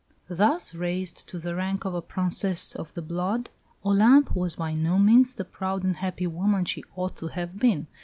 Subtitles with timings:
[0.29, 3.51] Thus raised to the rank of a Princess of the Blood,
[3.85, 7.85] Olympe was by no means the proud and happy woman she ought to have been.